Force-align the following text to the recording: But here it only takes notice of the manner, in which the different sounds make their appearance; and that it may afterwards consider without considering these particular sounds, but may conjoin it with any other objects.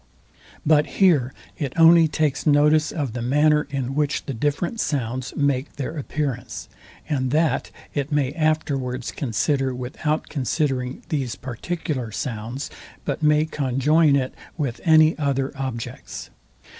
But 0.65 0.87
here 0.97 1.31
it 1.59 1.73
only 1.77 2.07
takes 2.07 2.47
notice 2.47 2.91
of 2.91 3.13
the 3.13 3.21
manner, 3.21 3.67
in 3.69 3.93
which 3.93 4.25
the 4.25 4.33
different 4.33 4.79
sounds 4.79 5.31
make 5.35 5.75
their 5.75 5.95
appearance; 5.95 6.67
and 7.07 7.29
that 7.29 7.69
it 7.93 8.11
may 8.11 8.33
afterwards 8.33 9.11
consider 9.11 9.75
without 9.75 10.27
considering 10.27 11.03
these 11.09 11.35
particular 11.35 12.11
sounds, 12.11 12.71
but 13.05 13.21
may 13.21 13.45
conjoin 13.45 14.15
it 14.15 14.33
with 14.57 14.81
any 14.85 15.15
other 15.19 15.55
objects. 15.55 16.31